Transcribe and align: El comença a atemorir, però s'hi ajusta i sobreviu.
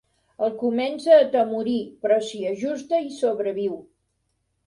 El 0.45 0.53
comença 0.61 1.11
a 1.17 1.25
atemorir, 1.25 1.75
però 2.05 2.17
s'hi 2.29 2.41
ajusta 2.53 3.03
i 3.09 3.13
sobreviu. 3.19 3.77